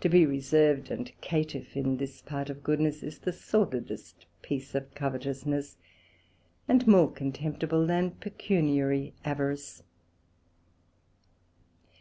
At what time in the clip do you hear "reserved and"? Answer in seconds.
0.26-1.12